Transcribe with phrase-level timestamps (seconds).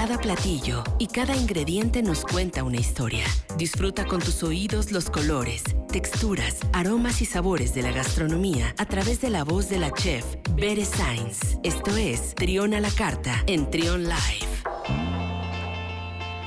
[0.00, 3.26] Cada platillo y cada ingrediente nos cuenta una historia.
[3.58, 9.20] Disfruta con tus oídos los colores, texturas, aromas y sabores de la gastronomía a través
[9.20, 10.24] de la voz de la chef
[10.54, 11.58] Bere Sainz.
[11.62, 14.48] Esto es Trión a la Carta en Trión Live.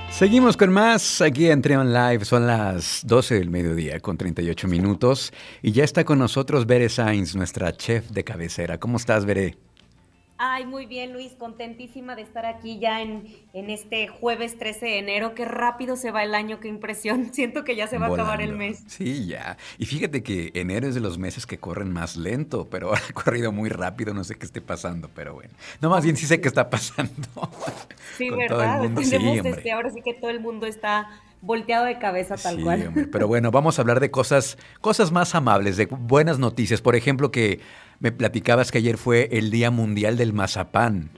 [0.09, 2.25] Seguimos con más aquí en Trion Live.
[2.25, 5.31] Son las 12 del mediodía con 38 minutos
[5.61, 8.79] y ya está con nosotros Bere Sainz, nuestra chef de cabecera.
[8.79, 9.57] ¿Cómo estás, Bere?
[10.45, 14.99] Ay, muy bien, Luis, contentísima de estar aquí ya en, en, este jueves 13 de
[14.99, 15.35] enero.
[15.35, 17.29] Qué rápido se va el año, qué impresión.
[17.33, 18.83] Siento que ya se va a acabar el mes.
[18.87, 19.55] Sí, ya.
[19.77, 23.53] Y fíjate que enero es de los meses que corren más lento, pero ha corrido
[23.53, 25.53] muy rápido, no sé qué esté pasando, pero bueno.
[25.79, 27.13] No, más bien sí sé qué está pasando.
[28.17, 28.85] Sí, ¿verdad?
[28.85, 31.09] Este, ahora sí que todo el mundo está
[31.41, 33.09] volteado de cabeza tal cual.
[33.11, 36.81] pero bueno, vamos a hablar de cosas, cosas más amables, de buenas noticias.
[36.81, 37.59] Por ejemplo, que
[38.03, 41.09] me platicabas que ayer fue el Día Mundial del Mazapán.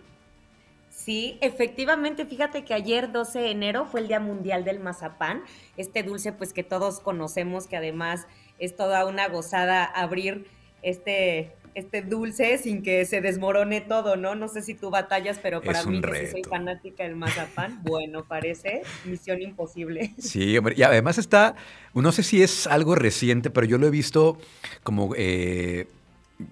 [0.91, 5.41] Sí, efectivamente, fíjate que ayer 12 de enero fue el Día Mundial del Mazapán,
[5.77, 8.27] este dulce pues que todos conocemos, que además
[8.59, 10.45] es toda una gozada abrir
[10.83, 14.35] este, este dulce sin que se desmorone todo, ¿no?
[14.35, 18.83] No sé si tú batallas, pero para mí, que soy fanática del mazapán, bueno, parece
[19.05, 20.13] misión imposible.
[20.19, 21.55] Sí, hombre, y además está,
[21.95, 24.37] no sé si es algo reciente, pero yo lo he visto
[24.83, 25.15] como...
[25.17, 25.87] Eh,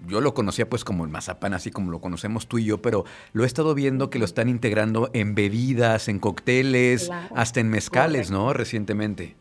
[0.06, 3.04] yo lo conocía pues como el mazapán, así como lo conocemos tú y yo, pero
[3.32, 8.30] lo he estado viendo que lo están integrando en bebidas, en cócteles, hasta en mezcales,
[8.30, 8.52] ¿no?
[8.52, 9.36] Recientemente.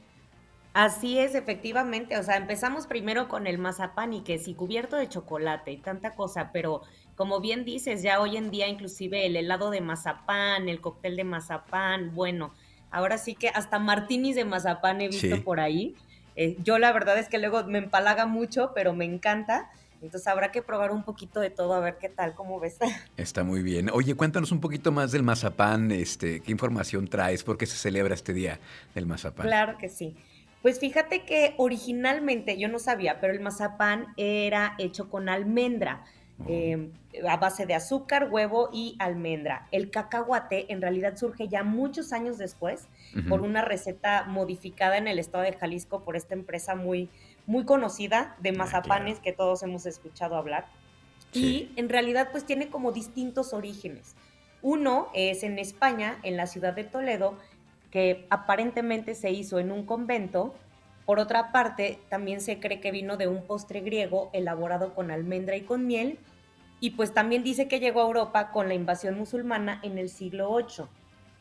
[0.73, 2.17] Así es, efectivamente.
[2.17, 6.15] O sea, empezamos primero con el mazapán y que sí, cubierto de chocolate y tanta
[6.15, 6.81] cosa, pero
[7.15, 11.23] como bien dices, ya hoy en día inclusive el helado de mazapán, el cóctel de
[11.23, 12.53] mazapán, bueno,
[12.89, 15.95] ahora sí que hasta martinis de mazapán he visto por ahí.
[16.35, 19.69] Eh, yo la verdad es que luego me empalaga mucho, pero me encanta.
[20.03, 22.77] Entonces habrá que probar un poquito de todo a ver qué tal, cómo ves.
[23.17, 23.89] Está muy bien.
[23.91, 28.13] Oye, cuéntanos un poquito más del mazapán, este, qué información traes, por qué se celebra
[28.13, 28.59] este día
[28.93, 29.47] del mazapán.
[29.47, 30.15] Claro que sí.
[30.61, 36.03] Pues fíjate que originalmente yo no sabía, pero el mazapán era hecho con almendra.
[36.47, 36.91] Em,
[37.27, 39.67] a base de azúcar, huevo y almendra.
[39.71, 42.87] El cacahuate en realidad surge ya muchos años después
[43.29, 47.09] por una receta modificada en el estado de Jalisco por esta empresa muy,
[47.45, 50.65] muy conocida de ah, mazapanes que todos hemos escuchado hablar.
[51.31, 54.15] Y en realidad pues tiene como distintos orígenes.
[54.61, 57.37] Uno es en España, en la ciudad de Toledo,
[57.91, 60.55] que aparentemente se hizo en un convento.
[61.05, 65.55] Por otra parte, también se cree que vino de un postre griego elaborado con almendra
[65.55, 66.17] y con miel.
[66.79, 70.55] Y pues también dice que llegó a Europa con la invasión musulmana en el siglo
[70.55, 70.85] VIII.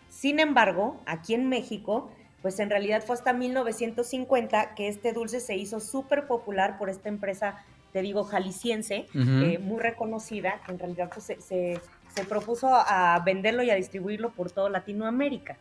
[0.08, 2.10] Sin embargo, aquí en México
[2.42, 7.08] pues en realidad fue hasta 1950 que este dulce se hizo súper popular por esta
[7.08, 11.80] empresa, te digo, jalisciense, eh, muy reconocida, que en realidad pues, se,
[12.28, 15.56] propuso a venderlo y a distribuirlo por toda Latinoamérica.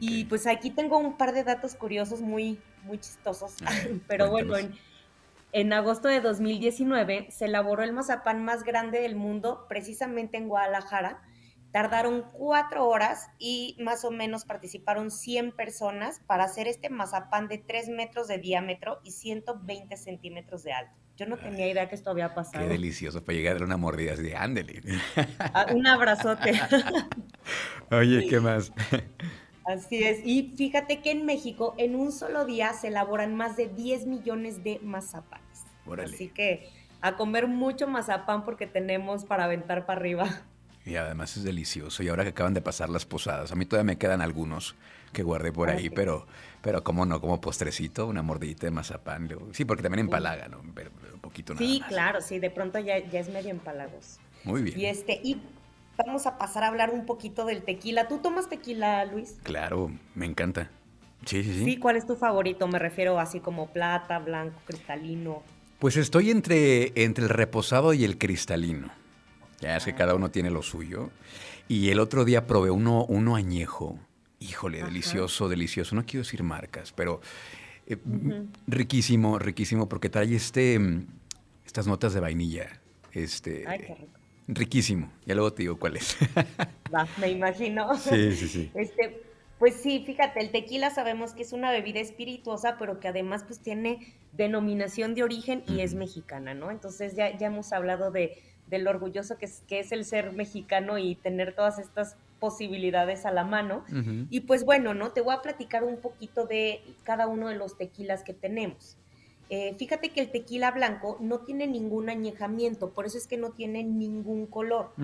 [0.00, 3.56] Y pues aquí tengo un par de datos curiosos muy, muy chistosos,
[4.08, 4.74] pero bueno, en,
[5.52, 11.22] en agosto de 2019 se elaboró el mazapán más grande del mundo, precisamente en Guadalajara,
[11.72, 17.56] Tardaron cuatro horas y más o menos participaron 100 personas para hacer este mazapán de
[17.56, 20.92] 3 metros de diámetro y 120 centímetros de alto.
[21.16, 22.62] Yo no tenía idea que esto había pasado.
[22.62, 24.82] Qué delicioso para llegar a una mordida así de ándele.
[25.38, 26.60] Ah, un abrazote.
[27.90, 28.70] Oye, ¿qué más?
[29.64, 30.20] Así es.
[30.24, 34.64] Y fíjate que en México en un solo día se elaboran más de 10 millones
[34.64, 35.64] de mazapanes.
[36.04, 36.68] Así que
[37.00, 40.42] a comer mucho mazapán porque tenemos para aventar para arriba.
[40.84, 42.02] Y además es delicioso.
[42.02, 44.74] Y ahora que acaban de pasar las posadas, a mí todavía me quedan algunos
[45.12, 46.26] que guardé por ahí, pero,
[46.62, 49.28] pero como no, como postrecito, una mordidita de mazapán.
[49.52, 50.62] Sí, porque también empalaga, ¿no?
[50.74, 54.18] Pero, un poquito nada Sí, claro, sí, de pronto ya, ya es medio empalagos.
[54.44, 54.78] Muy bien.
[54.78, 55.40] Y este, y
[55.96, 58.08] vamos a pasar a hablar un poquito del tequila.
[58.08, 59.36] ¿Tú tomas tequila, Luis?
[59.42, 60.70] Claro, me encanta.
[61.26, 61.64] Sí, sí, sí.
[61.64, 62.66] Sí, ¿cuál es tu favorito?
[62.68, 65.42] Me refiero así como plata, blanco, cristalino.
[65.78, 68.90] Pues estoy entre, entre el reposado y el cristalino.
[69.60, 71.10] Ya es que cada uno tiene lo suyo.
[71.68, 73.98] Y el otro día probé uno, uno añejo.
[74.40, 75.94] Híjole, delicioso, delicioso.
[75.94, 77.20] No quiero decir marcas, pero
[77.86, 77.96] eh,
[78.66, 80.80] riquísimo, riquísimo, porque trae este,
[81.64, 82.80] estas notas de vainilla.
[83.12, 84.21] Este, Ay, qué rico.
[84.48, 85.10] Riquísimo.
[85.26, 86.16] Ya luego te digo cuál es.
[86.94, 87.94] Va, me imagino.
[87.98, 88.70] Sí, sí, sí.
[88.74, 89.22] Este,
[89.58, 93.60] pues sí, fíjate, el tequila sabemos que es una bebida espirituosa, pero que además pues
[93.60, 96.70] tiene denominación de origen y es mexicana, ¿no?
[96.70, 98.36] Entonces ya, ya hemos hablado de
[98.72, 103.30] del orgulloso que es, que es el ser mexicano y tener todas estas posibilidades a
[103.30, 103.84] la mano.
[104.30, 105.12] Y pues bueno, ¿no?
[105.12, 108.96] Te voy a platicar un poquito de cada uno de los tequilas que tenemos.
[109.54, 113.50] Eh, fíjate que el tequila blanco no tiene ningún añejamiento, por eso es que no
[113.50, 114.94] tiene ningún color.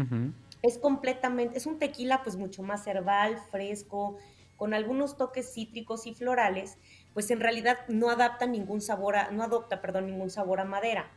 [0.62, 4.16] Es completamente, es un tequila pues mucho más herbal, fresco,
[4.56, 6.78] con algunos toques cítricos y florales,
[7.12, 11.10] pues en realidad no adapta ningún sabor a, no adopta, perdón, ningún sabor a madera.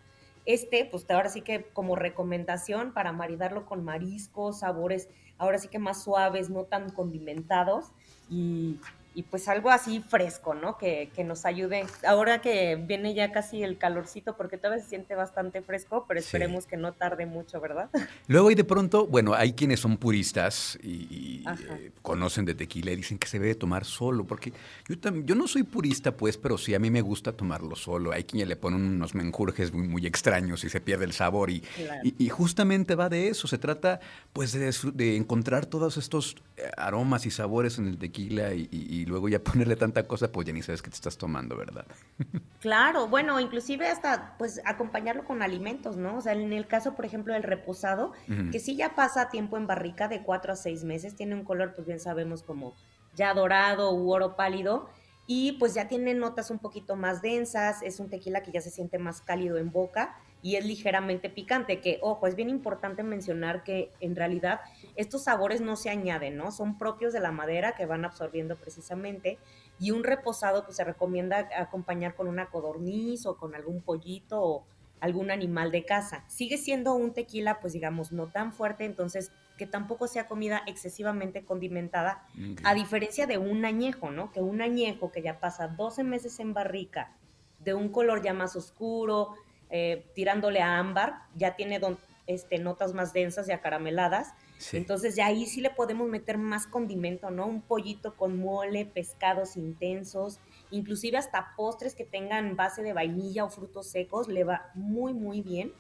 [0.46, 5.08] Este, pues ahora sí que como recomendación para maridarlo con mariscos, sabores
[5.38, 7.94] ahora sí que más suaves, no tan condimentados
[8.30, 8.78] y
[9.14, 10.78] y pues algo así fresco, ¿no?
[10.78, 11.86] Que, que, nos ayude.
[12.08, 16.66] Ahora que viene ya casi el calorcito, porque todavía se siente bastante fresco, pero esperemos
[16.66, 17.90] que no tarde mucho, ¿verdad?
[18.28, 22.96] Luego y de pronto, bueno, hay quienes son puristas y, eh, conocen de tequila y
[22.96, 24.54] dicen que se debe tomar solo, porque
[24.88, 28.14] yo, yo no soy purista, pues, pero sí a mí me gusta tomarlo solo.
[28.14, 31.64] Hay quien le pone unos menjurjes muy, muy extraños y se pierde el sabor y,
[32.02, 33.48] y, justamente va de eso.
[33.48, 34.00] Se trata,
[34.32, 39.06] pues, de, de encontrar todos estos eh, aromas y sabores en el tequila y y
[39.06, 41.86] luego ya ponerle tanta cosa, pues ya ni sabes qué te estás tomando, ¿verdad?
[42.62, 46.18] Claro, bueno, inclusive hasta pues acompañarlo con alimentos, ¿no?
[46.18, 48.12] O sea, en el caso, por ejemplo, del reposado,
[48.52, 51.74] que sí ya pasa tiempo en barrica de cuatro a seis meses, tiene un color,
[51.74, 52.76] pues bien sabemos, como
[53.16, 54.92] ya dorado u oro pálido,
[55.26, 58.70] y pues ya tiene notas un poquito más densas, es un tequila que ya se
[58.70, 63.64] siente más cálido en boca y es ligeramente picante, que ojo, es bien importante mencionar
[63.64, 64.62] que en realidad
[64.96, 66.52] estos sabores no se añaden, ¿no?
[66.52, 69.38] Son propios de la madera que van absorbiendo precisamente
[69.80, 74.66] y un reposado pues se recomienda acompañar con una codorniz o con algún pollito o
[75.00, 76.24] algún animal de casa.
[76.28, 81.46] Sigue siendo un tequila pues digamos no tan fuerte, entonces que tampoco sea comida excesivamente
[81.46, 82.26] condimentada,
[82.64, 84.32] a diferencia de un añejo, ¿no?
[84.32, 87.16] Que un añejo que ya pasa 12 meses en barrica,
[87.60, 89.36] de un color ya más oscuro,
[89.72, 91.80] eh, tirándole a ámbar, ya tiene
[92.28, 94.34] este, notas más densas y acarameladas.
[94.74, 97.48] Entonces ya ahí sí le podemos meter más condimento, ¿no?
[97.48, 100.40] Un pollito con mole, pescados intensos,
[100.70, 105.42] inclusive hasta postres que tengan base de vainilla o frutos secos, le va muy, muy
[105.42, 105.74] bien.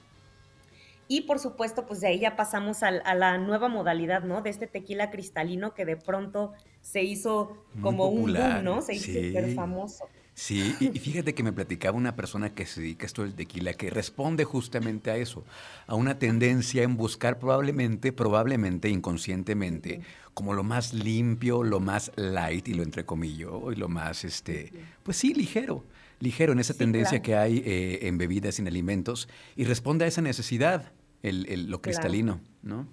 [1.07, 4.41] Y por supuesto, pues de ahí ya pasamos a, la nueva modalidad, ¿no?
[4.41, 8.81] De este tequila cristalino que de pronto se hizo como un boom, ¿no?
[8.81, 10.07] Se hizo súper famoso.
[10.33, 13.73] Sí, y fíjate que me platicaba una persona que se dedica a esto del tequila,
[13.73, 15.43] que responde justamente a eso,
[15.87, 20.01] a una tendencia en buscar probablemente, probablemente inconscientemente,
[20.33, 24.71] como lo más limpio, lo más light, y lo entrecomillo, y lo más, este,
[25.03, 25.83] pues sí, ligero,
[26.19, 30.07] ligero en esa tendencia que hay eh, en bebidas y en alimentos, y responde a
[30.07, 30.93] esa necesidad,
[31.23, 32.87] el, lo cristalino, ¿no?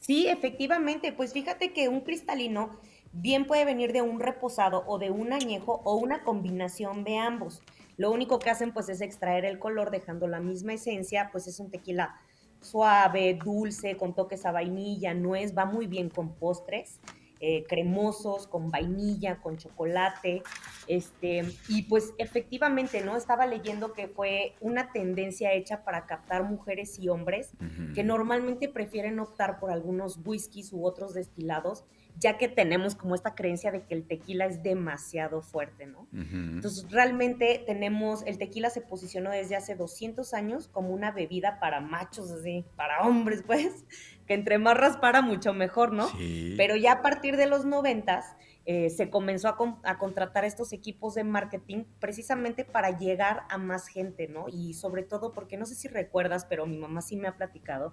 [0.00, 2.78] Sí, efectivamente, pues fíjate que un cristalino
[3.12, 7.62] bien puede venir de un reposado o de un añejo o una combinación de ambos.
[7.96, 11.60] Lo único que hacen pues es extraer el color dejando la misma esencia, pues es
[11.60, 12.16] un tequila
[12.60, 17.00] suave, dulce, con toques a vainilla, nuez, va muy bien con postres.
[17.44, 20.44] Eh, cremosos, con vainilla, con chocolate,
[20.86, 23.16] este, y pues efectivamente, ¿no?
[23.16, 27.50] Estaba leyendo que fue una tendencia hecha para captar mujeres y hombres
[27.96, 31.84] que normalmente prefieren optar por algunos whiskies u otros destilados
[32.18, 36.06] ya que tenemos como esta creencia de que el tequila es demasiado fuerte, ¿no?
[36.12, 41.80] Entonces, realmente tenemos, el tequila se posicionó desde hace 200 años como una bebida para
[41.80, 43.84] machos, así, para hombres, pues,
[44.26, 46.08] que entre más raspara, mucho mejor, ¿no?
[46.56, 51.16] Pero ya a partir de los noventas, eh, se comenzó a, a, contratar estos equipos
[51.16, 54.46] de marketing precisamente para llegar a más gente, ¿no?
[54.48, 57.92] Y sobre todo porque no sé si recuerdas, pero mi mamá sí me ha platicado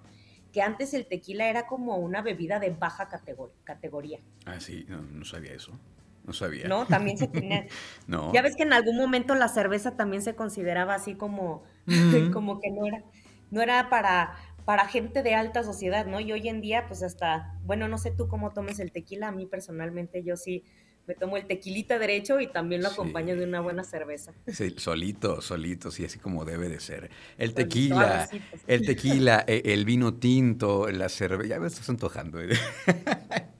[0.52, 3.08] que antes el tequila era como una bebida de baja
[3.64, 4.20] categoría.
[4.46, 5.78] Ah, sí, no, sabía eso.
[6.24, 6.68] No sabía.
[6.68, 7.66] No, también se tenía.
[8.06, 8.32] no.
[8.32, 11.64] Ya ves que en algún momento la cerveza también se consideraba así como,
[12.32, 13.02] como que no era,
[13.50, 16.20] no era para, para gente de alta sociedad, ¿no?
[16.20, 19.32] Y hoy en día, pues hasta, bueno, no sé tú cómo tomes el tequila, a
[19.32, 20.64] mí personalmente yo sí
[21.10, 24.32] me tomo el tequilita derecho y también lo acompaño de una buena cerveza.
[24.46, 27.10] Sí, solito, solito, sí, así como debe de ser.
[27.36, 28.28] El tequila,
[28.68, 32.40] el tequila, e, el vino tinto, la cerveza, ya me estás antojando.
[32.40, 32.50] ¿eh?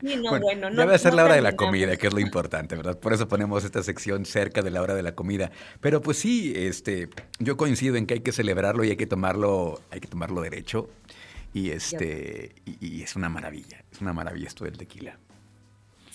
[0.01, 2.13] Sí, no, bueno, no, ya va a ser la hora de la comida, que es
[2.13, 2.97] lo importante, ¿verdad?
[3.01, 5.51] Por eso ponemos esta sección cerca de la hora de la comida.
[5.81, 7.09] Pero pues sí, este,
[7.41, 10.89] yo coincido en que hay que celebrarlo y hay que tomarlo, hay que tomarlo derecho.
[11.53, 15.19] Y este, y es una maravilla, es una maravilla esto del tequila.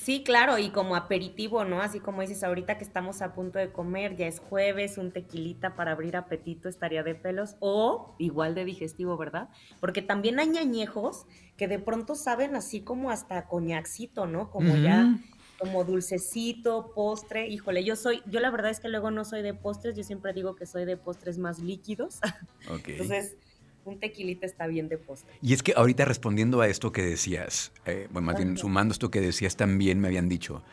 [0.06, 1.82] Sí, claro, y como aperitivo, ¿no?
[1.82, 5.76] Así como dices ahorita que estamos a punto de comer, ya es jueves, un tequilita
[5.76, 9.50] para abrir apetito estaría de pelos, o igual de digestivo, ¿verdad?
[9.80, 11.26] Porque también hay añejos
[11.58, 14.52] que de pronto saben así como hasta coñacito, ¿no?
[14.52, 15.18] Como ya,
[15.58, 17.48] como dulcecito, postre.
[17.48, 20.34] Híjole, yo soy, yo la verdad es que luego no soy de postres, yo siempre
[20.34, 22.20] digo que soy de postres más líquidos.
[22.70, 22.90] Ok.
[22.90, 23.38] Entonces,
[23.86, 25.34] un tequilita está bien de postre.
[25.42, 29.12] Y es que ahorita respondiendo a esto que decías, eh, bueno, más bien sumando esto
[29.12, 30.64] que decías también me habían dicho,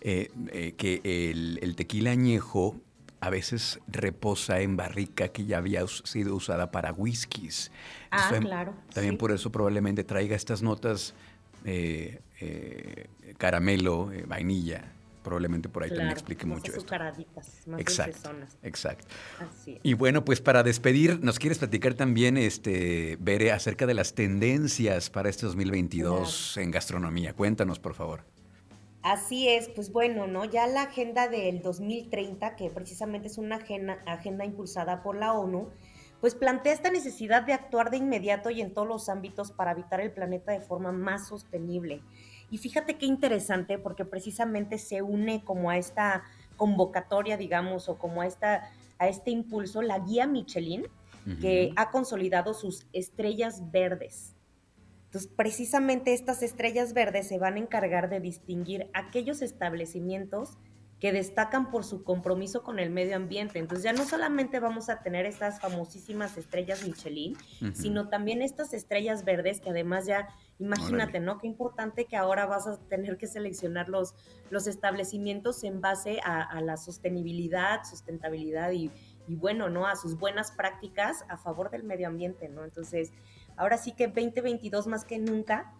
[0.00, 2.76] eh, eh, que el, tequila añejo
[3.20, 7.72] a veces reposa en barrica que ya había sido usada para whiskies.
[8.10, 8.74] Ah, claro.
[8.92, 11.14] También por eso probablemente traiga estas notas
[11.64, 13.06] eh, eh,
[13.38, 14.92] caramelo, vainilla.
[15.26, 16.96] Probablemente por ahí también explique mucho esto.
[17.66, 18.30] más exacto,
[18.62, 19.08] exacto.
[19.82, 25.10] Y bueno, pues para despedir, ¿nos quieres platicar también, este, Bere, acerca de las tendencias
[25.10, 27.32] para este 2022 en gastronomía?
[27.32, 28.22] Cuéntanos, por favor.
[29.02, 30.44] Así es, pues bueno, ¿no?
[30.44, 35.70] Ya la agenda del 2030, que precisamente es una agenda, agenda impulsada por la ONU,
[36.20, 40.00] pues plantea esta necesidad de actuar de inmediato y en todos los ámbitos para habitar
[40.00, 42.04] el planeta de forma más sostenible.
[42.50, 46.24] Y fíjate qué interesante, porque precisamente se une como a esta
[46.56, 50.86] convocatoria, digamos, o como a, esta, a este impulso, la guía Michelin,
[51.40, 54.36] que ha consolidado sus estrellas verdes.
[55.06, 60.56] Entonces, precisamente estas estrellas verdes se van a encargar de distinguir aquellos establecimientos
[61.00, 63.58] que destacan por su compromiso con el medio ambiente.
[63.58, 67.36] Entonces ya no solamente vamos a tener estas famosísimas estrellas Michelin,
[67.74, 71.38] sino también estas estrellas verdes que además ya, imagínate, ¿no?
[71.38, 74.14] Qué importante que ahora vas a tener que seleccionar los,
[74.48, 78.90] los establecimientos en base a, la sostenibilidad, sustentabilidad y,
[79.28, 79.86] y, bueno, ¿no?
[79.86, 82.64] A sus buenas prácticas a favor del medio ambiente, ¿no?
[82.64, 83.12] Entonces,
[83.56, 85.74] ahora sí que 2022 más que nunca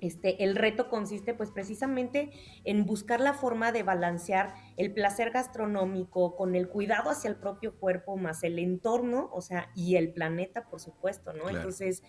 [0.00, 2.30] este, el reto consiste pues precisamente
[2.64, 7.78] en buscar la forma de balancear el placer gastronómico con el cuidado hacia el propio
[7.78, 11.48] cuerpo más el entorno, o sea, y el planeta, por supuesto, ¿no?
[11.48, 12.02] Entonces,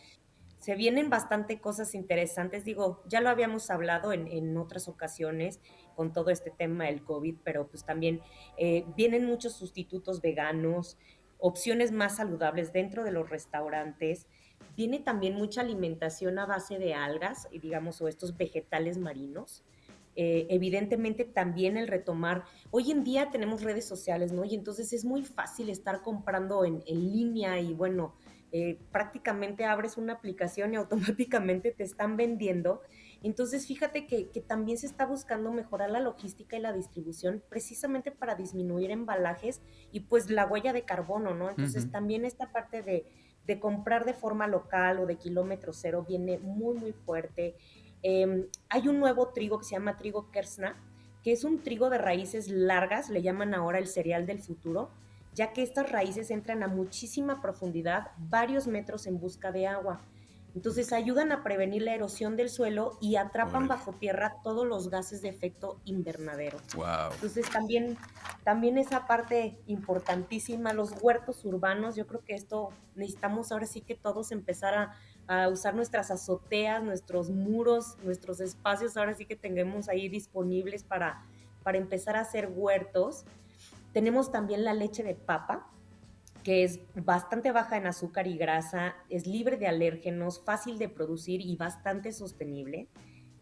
[0.60, 2.66] se vienen bastante cosas interesantes.
[2.66, 5.62] Digo, ya lo habíamos hablado en, otras ocasiones
[5.96, 8.22] con todo este tema del COVID, pero pues también
[8.58, 10.98] eh, vienen muchos sustitutos veganos,
[11.38, 14.28] opciones más saludables dentro de los restaurantes.
[14.78, 19.64] Tiene también mucha alimentación a base de algas, digamos, o estos vegetales marinos.
[20.16, 24.46] Eh, evidentemente también el retomar, hoy en día tenemos redes sociales, ¿no?
[24.46, 28.14] Y entonces es muy fácil estar comprando en, línea y bueno,
[28.52, 32.84] eh, prácticamente abres una aplicación y automáticamente te están vendiendo.
[33.24, 38.36] Entonces, fíjate que, también se está buscando mejorar la logística y la distribución precisamente para
[38.36, 39.60] disminuir embalajes
[39.92, 41.50] y pues la huella de carbono, ¿no?
[41.50, 43.08] Entonces, también esta parte de,
[43.48, 47.56] de comprar de forma local o de kilómetro cero viene muy, muy fuerte.
[48.04, 50.76] Em, hay un nuevo trigo que se llama trigo Kersna,
[51.24, 54.90] que es un trigo de raíces largas, le llaman ahora el cereal del futuro,
[55.34, 60.02] ya que estas raíces entran a muchísima profundidad, varios metros en busca de agua.
[60.56, 65.22] Entonces ayudan a prevenir la erosión del suelo y atrapan bajo tierra todos los gases
[65.22, 66.58] de efecto invernadero.
[66.76, 67.14] Wow.
[67.14, 67.96] Entonces también,
[68.44, 73.94] también esa parte importantísima, los huertos urbanos, yo creo que esto necesitamos ahora sí que
[73.94, 74.96] todos empezar a,
[75.28, 81.24] a usar nuestras azoteas, nuestros muros, nuestros espacios, ahora sí que tengamos ahí disponibles para,
[81.64, 83.26] para empezar a hacer huertos.
[83.94, 85.70] Tenemos también la leche de papa,
[86.48, 91.42] que es bastante baja en azúcar y grasa, es libre de alérgenos, fácil de producir
[91.42, 92.88] y bastante sostenible.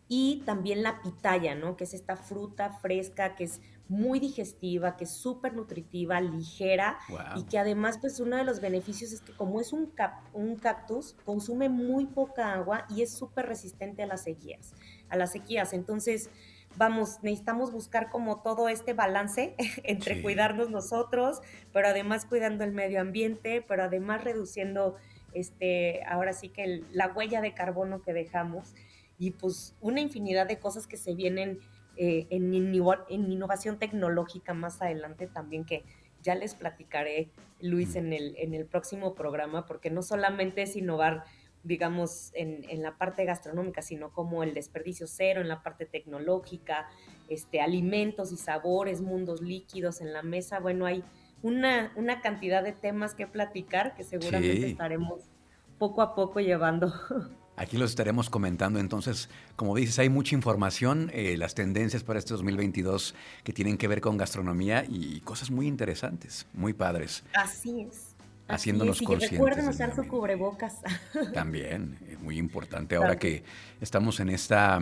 [0.08, 1.78] Y también la pitaya, ¿no?
[1.78, 6.98] Que es esta fruta fresca que es muy digestiva, que es súper nutritiva, ligera
[7.36, 9.94] y que además pues uno de los beneficios es que como es un,
[10.34, 14.74] un cactus, consume muy poca agua y es súper resistente a las sequías,
[15.10, 15.74] a las sequías.
[15.74, 16.32] Entonces,
[16.77, 21.41] vamos, necesitamos buscar como todo este balance entre cuidarnos nosotros,
[21.74, 24.96] pero además cuidando el medio ambiente, pero además reduciendo,
[25.34, 28.74] este, ahora sí que la huella de carbono que dejamos
[29.17, 31.60] y pues una infinidad de cosas que se vienen
[31.98, 35.84] eh, en, en, innovación tecnológica más adelante también que
[36.22, 37.29] ya les platicaré,
[37.62, 37.98] Luis, mm.
[37.98, 41.24] en el, en el próximo programa, porque no solamente es innovar
[41.65, 46.88] digamos, en, en, la parte gastronómica, sino como el desperdicio cero, en la parte tecnológica,
[47.27, 50.60] este, alimentos y sabores, mundos líquidos en la mesa.
[50.60, 51.03] Bueno, hay
[51.41, 55.24] una, una cantidad de temas que platicar que seguramente estaremos
[55.79, 56.93] poco a poco llevando.
[57.57, 58.79] Aquí los estaremos comentando.
[58.79, 63.88] Entonces, como dices, hay mucha información, eh, las tendencias para este 2022 que tienen que
[63.88, 67.24] ver con gastronomía y cosas muy interesantes, muy padres.
[67.34, 68.14] Así es
[68.48, 69.40] haciéndonos y conscientes.
[69.40, 70.82] Recuerden usar su cubrebocas.
[71.34, 72.96] También, es muy importante.
[72.96, 73.44] Ahora que
[73.82, 74.80] estamos en esta,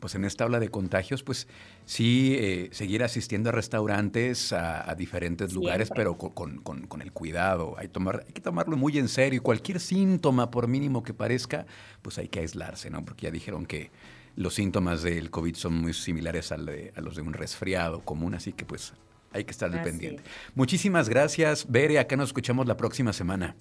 [0.00, 1.48] pues en esta ola de contagios, pues
[1.84, 7.74] sí, eh, seguir asistiendo a restaurantes, a, diferentes lugares, pero con, con, el cuidado.
[7.78, 11.66] Hay, tomar, hay que tomarlo muy en serio y cualquier síntoma, por mínimo que parezca,
[12.02, 13.04] pues hay que aislarse, ¿no?
[13.04, 13.90] Porque ya dijeron que
[14.36, 18.66] los síntomas del COVID son muy similares a los de un resfriado común, así que
[18.66, 18.92] pues
[19.36, 20.22] hay que estar pendiente.
[20.54, 21.98] Muchísimas gracias, Bere.
[21.98, 23.54] Acá nos escuchamos la próxima semana.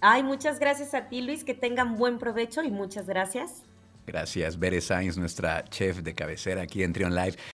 [0.00, 1.44] Ay, muchas gracias a ti, Luis.
[1.44, 3.62] Que tengan buen provecho y muchas gracias.
[4.06, 7.34] Gracias, Bere Sainz, nuestra chef de cabecera aquí en Trion Live.